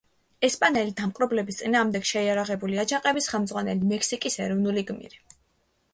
ესპანელი 0.47 0.93
დამპყრობლების 1.01 1.59
წინააღმდეგ 1.59 2.09
შეიარაღებული 2.13 2.81
აჯანყების 2.85 3.31
ხელმძღვანელი, 3.35 3.91
მექსიკის 3.93 4.43
ეროვნული 4.47 4.89
გმირი. 4.91 5.25